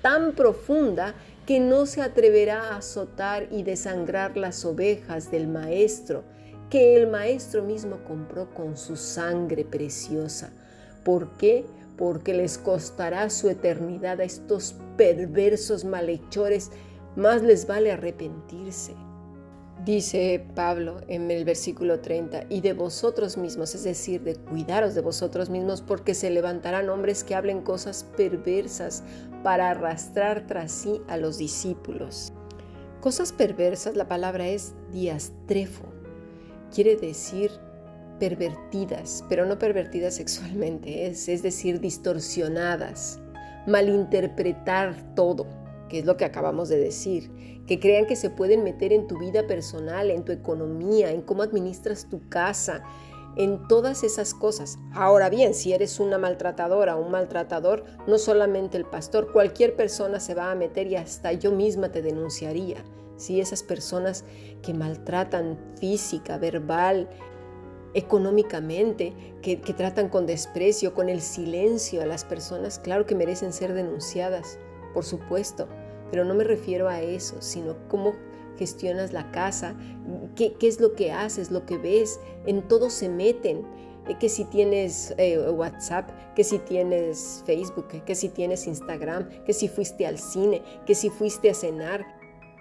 tan 0.00 0.32
profunda 0.32 1.14
que 1.46 1.60
no 1.60 1.84
se 1.84 2.00
atreverá 2.00 2.70
a 2.70 2.76
azotar 2.78 3.48
y 3.50 3.64
desangrar 3.64 4.38
las 4.38 4.64
ovejas 4.64 5.30
del 5.30 5.46
maestro, 5.46 6.24
que 6.70 6.96
el 6.96 7.08
Maestro 7.08 7.62
mismo 7.62 7.98
compró 8.06 8.52
con 8.54 8.76
su 8.76 8.96
sangre 8.96 9.64
preciosa. 9.64 10.52
¿Por 11.04 11.36
qué? 11.36 11.64
Porque 11.96 12.34
les 12.34 12.58
costará 12.58 13.30
su 13.30 13.48
eternidad 13.48 14.20
a 14.20 14.24
estos 14.24 14.74
perversos 14.96 15.84
malhechores, 15.84 16.70
más 17.16 17.42
les 17.42 17.66
vale 17.66 17.92
arrepentirse. 17.92 18.94
Dice 19.84 20.42
Pablo 20.54 21.02
en 21.08 21.30
el 21.30 21.44
versículo 21.44 22.00
30, 22.00 22.44
y 22.48 22.62
de 22.62 22.72
vosotros 22.72 23.36
mismos, 23.36 23.74
es 23.74 23.84
decir, 23.84 24.22
de 24.22 24.36
cuidaros 24.36 24.94
de 24.94 25.02
vosotros 25.02 25.50
mismos, 25.50 25.82
porque 25.82 26.14
se 26.14 26.30
levantarán 26.30 26.88
hombres 26.88 27.22
que 27.22 27.34
hablen 27.34 27.60
cosas 27.60 28.04
perversas 28.16 29.02
para 29.42 29.70
arrastrar 29.70 30.46
tras 30.46 30.72
sí 30.72 31.02
a 31.06 31.18
los 31.18 31.36
discípulos. 31.36 32.32
Cosas 33.02 33.32
perversas, 33.32 33.94
la 33.94 34.08
palabra 34.08 34.48
es 34.48 34.72
diastrefo, 34.90 35.93
quiere 36.74 36.96
decir 36.96 37.50
pervertidas, 38.18 39.24
pero 39.28 39.46
no 39.46 39.58
pervertidas 39.58 40.14
sexualmente, 40.16 41.06
es, 41.06 41.28
es 41.28 41.42
decir, 41.42 41.80
distorsionadas, 41.80 43.20
malinterpretar 43.66 45.14
todo, 45.14 45.46
que 45.88 46.00
es 46.00 46.04
lo 46.04 46.16
que 46.16 46.24
acabamos 46.24 46.68
de 46.68 46.78
decir, 46.78 47.30
que 47.66 47.80
crean 47.80 48.06
que 48.06 48.16
se 48.16 48.30
pueden 48.30 48.62
meter 48.62 48.92
en 48.92 49.06
tu 49.06 49.18
vida 49.18 49.46
personal, 49.46 50.10
en 50.10 50.24
tu 50.24 50.32
economía, 50.32 51.10
en 51.10 51.22
cómo 51.22 51.42
administras 51.42 52.08
tu 52.10 52.28
casa, 52.28 52.82
en 53.36 53.66
todas 53.68 54.04
esas 54.04 54.34
cosas. 54.34 54.78
Ahora 54.92 55.28
bien, 55.28 55.54
si 55.54 55.72
eres 55.72 55.98
una 55.98 56.18
maltratadora 56.18 56.96
o 56.96 57.04
un 57.04 57.10
maltratador, 57.10 57.84
no 58.06 58.18
solamente 58.18 58.76
el 58.76 58.84
pastor, 58.84 59.32
cualquier 59.32 59.76
persona 59.76 60.20
se 60.20 60.34
va 60.34 60.50
a 60.50 60.54
meter 60.54 60.86
y 60.86 60.96
hasta 60.96 61.32
yo 61.32 61.50
misma 61.50 61.90
te 61.90 62.02
denunciaría. 62.02 62.84
Si 63.16 63.40
esas 63.40 63.62
personas 63.62 64.24
que 64.62 64.74
maltratan 64.74 65.58
física, 65.78 66.38
verbal, 66.38 67.08
económicamente, 67.94 69.14
que, 69.40 69.56
tratan 69.56 70.08
con 70.08 70.26
desprecio, 70.26 70.94
con 70.94 71.08
el 71.08 71.20
silencio 71.20 72.02
a 72.02 72.06
las 72.06 72.24
personas, 72.24 72.78
claro 72.78 73.06
que 73.06 73.14
merecen 73.14 73.52
ser 73.52 73.72
denunciadas, 73.72 74.58
por 74.92 75.04
supuesto, 75.04 75.68
pero 76.10 76.24
no 76.24 76.34
me 76.34 76.44
refiero 76.44 76.88
a 76.88 77.00
eso, 77.00 77.40
sino 77.40 77.76
cómo 77.88 78.14
gestionas 78.58 79.12
la 79.12 79.30
casa, 79.30 79.76
qué, 80.36 80.54
qué 80.54 80.68
es 80.68 80.80
lo 80.80 80.94
que 80.94 81.12
haces, 81.12 81.50
lo 81.50 81.66
que 81.66 81.78
ves, 81.78 82.20
en 82.46 82.62
todo 82.62 82.90
se 82.90 83.08
meten 83.08 83.64
eh, 84.08 84.16
que 84.18 84.28
si 84.28 84.44
tienes 84.44 85.14
eh, 85.16 85.38
WhatsApp, 85.50 86.10
que 86.34 86.44
si 86.44 86.58
tienes 86.58 87.42
Facebook, 87.46 87.88
que 88.04 88.14
si 88.14 88.28
tienes 88.28 88.66
Instagram, 88.66 89.28
que 89.44 89.52
si 89.52 89.68
fuiste 89.68 90.06
al 90.06 90.18
cine, 90.18 90.62
que 90.86 90.94
si 90.94 91.10
fuiste 91.10 91.50
a 91.50 91.54
cenar, 91.54 92.04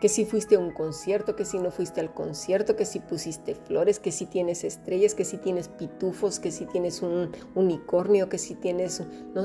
que 0.03 0.10
si 0.10 0.25
fuiste 0.25 0.55
a 0.55 0.60
un 0.60 0.72
concierto, 0.72 1.38
que 1.38 1.45
si 1.45 1.60
no 1.60 1.72
fuiste 1.72 2.01
al 2.01 2.13
concierto, 2.13 2.75
que 2.75 2.83
si 2.83 3.00
pusiste 3.00 3.55
flores, 3.55 4.01
que 4.01 4.12
si 4.12 4.25
tienes 4.25 4.65
estrellas, 4.65 5.15
que 5.15 5.24
si 5.24 5.38
tienes 5.38 5.69
pitufos, 5.69 6.41
que 6.41 6.51
si 6.51 6.65
tienes 6.65 7.01
un 7.01 7.31
unicornio, 7.55 8.27
que 8.27 8.38
si 8.38 8.53
tienes... 8.53 9.01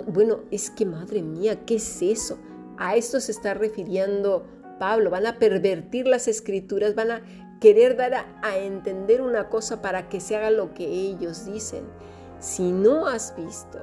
bueno, 0.09 0.41
es 0.51 0.71
que 0.71 0.85
madre 0.85 1.23
mía, 1.23 1.65
¿qué 1.65 1.77
es 1.77 2.03
eso? 2.03 2.41
A 2.77 2.97
esto 2.97 3.21
se 3.21 3.31
está 3.31 3.55
refiriendo 3.55 4.49
Pablo, 4.81 5.11
van 5.11 5.27
a 5.27 5.39
pervertir 5.39 6.09
las 6.09 6.27
escrituras, 6.27 6.97
van 6.97 7.13
a 7.13 7.23
querer 7.61 7.97
dar 7.97 8.27
a, 8.43 8.59
entender 8.59 9.23
una 9.23 9.51
cosa 9.51 9.81
para 9.81 10.09
que 10.09 10.19
se 10.19 10.35
haga 10.35 10.51
lo 10.51 10.75
que 10.75 10.87
ellos 10.87 11.47
dicen. 11.47 11.85
Si 12.41 12.73
no 12.73 13.07
has 13.07 13.33
visto 13.37 13.79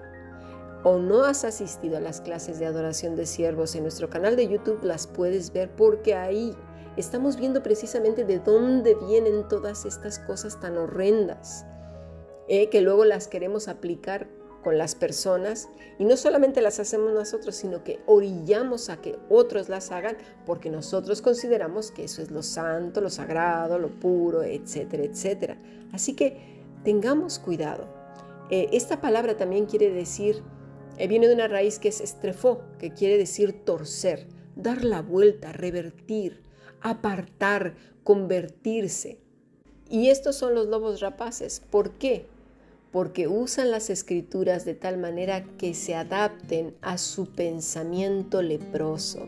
o 0.84 1.00
no 1.00 1.24
has 1.24 1.46
asistido 1.46 1.96
a 1.96 2.02
las 2.02 2.20
clases 2.20 2.60
de 2.60 2.66
adoración 2.66 3.16
de 3.16 3.26
siervos 3.26 3.76
en 3.76 3.84
nuestro 3.84 4.10
canal 4.10 4.36
de 4.36 4.50
YouTube, 4.50 4.84
las 4.84 5.08
puedes 5.08 5.54
ver 5.54 5.70
porque 5.74 6.16
ahí 6.16 6.54
estamos 6.98 7.38
viendo 7.38 7.62
precisamente 7.64 8.24
de 8.26 8.40
dónde 8.40 8.96
vienen 9.08 9.48
todas 9.48 9.86
estas 9.86 10.20
cosas 10.20 10.60
tan 10.60 10.78
horrendas, 10.78 11.66
eh, 12.48 12.70
que 12.70 12.82
luego 12.82 13.06
las 13.06 13.28
queremos 13.28 13.68
aplicar 13.68 14.28
con 14.64 14.78
las 14.80 14.96
personas 14.96 15.70
y 16.00 16.06
no 16.06 16.18
solamente 16.18 16.60
las 16.60 16.80
hacemos 16.80 17.14
nosotros, 17.14 17.56
sino 17.56 17.84
que 17.84 18.00
orillamos 18.08 18.90
a 18.90 19.00
que 19.00 19.16
otros 19.30 19.70
las 19.70 19.92
hagan 19.92 20.18
porque 20.46 20.72
nosotros 20.72 21.22
consideramos 21.22 21.92
que 21.92 22.04
eso 22.04 22.24
es 22.24 22.32
lo 22.32 22.42
santo, 22.42 23.00
lo 23.00 23.12
sagrado, 23.12 23.78
lo 23.78 23.90
puro, 24.00 24.42
etcétera, 24.42 25.04
etcétera. 25.04 25.58
Así 25.94 26.16
que 26.16 26.64
tengamos 26.84 27.38
cuidado. 27.38 27.88
Eh, 28.50 28.70
esta 28.72 29.02
palabra 29.02 29.38
también 29.38 29.68
quiere 29.68 29.92
decir, 29.92 30.42
eh, 30.98 31.08
viene 31.08 31.28
de 31.28 31.36
una 31.36 31.48
raíz 31.48 31.78
que 31.78 31.90
es 31.90 32.02
estrefó, 32.02 32.62
que 32.80 32.92
quiere 32.92 33.18
decir 33.18 33.66
torcer, 33.66 34.28
dar 34.56 34.84
la 34.84 35.04
vuelta, 35.04 35.52
revertir, 35.52 36.42
apartar, 36.90 37.76
convertirse. 38.04 39.20
Y 39.90 40.10
estos 40.10 40.36
son 40.36 40.56
los 40.56 40.68
lobos 40.68 41.02
rapaces. 41.02 41.62
¿Por 41.70 41.92
qué? 41.92 42.28
porque 42.96 43.28
usan 43.28 43.72
las 43.72 43.90
escrituras 43.90 44.64
de 44.64 44.74
tal 44.74 44.98
manera 44.98 45.44
que 45.58 45.74
se 45.74 45.96
adapten 45.96 46.78
a 46.82 46.98
su 46.98 47.26
pensamiento 47.26 48.42
leproso, 48.42 49.28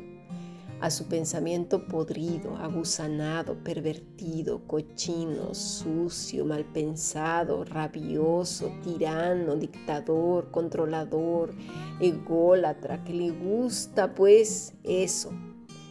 a 0.80 0.90
su 0.90 1.10
pensamiento 1.10 1.86
podrido, 1.86 2.56
agusanado, 2.56 3.56
pervertido, 3.66 4.62
cochino, 4.68 5.54
sucio, 5.54 6.46
mal 6.46 6.64
pensado, 6.64 7.66
rabioso, 7.66 8.72
tirano, 8.86 9.58
dictador, 9.58 10.50
controlador, 10.50 11.54
ególatra, 12.00 13.04
que 13.04 13.12
le 13.12 13.32
gusta 13.32 14.16
pues 14.16 14.76
eso, 14.86 15.32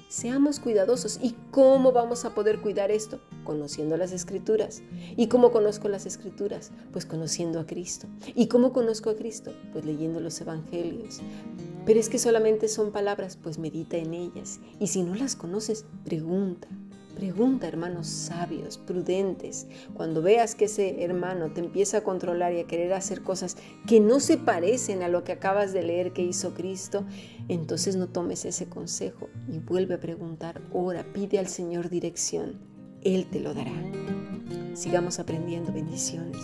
Seamos 0.08 0.60
cuidadosos. 0.60 1.18
¿Y 1.20 1.34
cómo 1.50 1.90
vamos 1.90 2.24
a 2.24 2.34
poder 2.34 2.60
cuidar 2.60 2.92
esto? 2.92 3.20
Conociendo 3.44 3.96
las 3.96 4.12
escrituras. 4.12 4.82
¿Y 5.16 5.26
cómo 5.26 5.50
conozco 5.50 5.88
las 5.88 6.06
escrituras? 6.06 6.70
Pues 6.92 7.04
conociendo 7.06 7.58
a 7.58 7.66
Cristo. 7.66 8.06
¿Y 8.34 8.46
cómo 8.46 8.72
conozco 8.72 9.10
a 9.10 9.16
Cristo? 9.16 9.52
Pues 9.72 9.84
leyendo 9.84 10.20
los 10.20 10.40
evangelios. 10.40 11.20
Pero 11.84 11.98
es 11.98 12.08
que 12.08 12.18
solamente 12.18 12.68
son 12.68 12.92
palabras, 12.92 13.36
pues 13.36 13.58
medita 13.58 13.96
en 13.96 14.14
ellas. 14.14 14.60
Y 14.78 14.86
si 14.88 15.02
no 15.02 15.14
las 15.14 15.34
conoces, 15.34 15.84
pregunta. 16.04 16.68
Pregunta, 17.16 17.66
hermanos 17.66 18.08
sabios, 18.08 18.76
prudentes. 18.76 19.66
Cuando 19.94 20.20
veas 20.20 20.54
que 20.54 20.66
ese 20.66 21.02
hermano 21.02 21.50
te 21.50 21.60
empieza 21.60 21.96
a 21.96 22.00
controlar 22.02 22.52
y 22.52 22.60
a 22.60 22.66
querer 22.66 22.92
hacer 22.92 23.22
cosas 23.22 23.56
que 23.86 24.00
no 24.00 24.20
se 24.20 24.36
parecen 24.36 25.02
a 25.02 25.08
lo 25.08 25.24
que 25.24 25.32
acabas 25.32 25.72
de 25.72 25.82
leer 25.82 26.12
que 26.12 26.22
hizo 26.22 26.52
Cristo, 26.52 27.06
entonces 27.48 27.96
no 27.96 28.08
tomes 28.08 28.44
ese 28.44 28.68
consejo 28.68 29.30
y 29.50 29.60
vuelve 29.60 29.94
a 29.94 30.00
preguntar, 30.00 30.60
ora, 30.74 31.06
pide 31.14 31.38
al 31.38 31.48
Señor 31.48 31.88
dirección. 31.88 32.60
Él 33.02 33.26
te 33.30 33.40
lo 33.40 33.54
dará. 33.54 33.72
Sigamos 34.74 35.18
aprendiendo 35.18 35.72
bendiciones. 35.72 36.42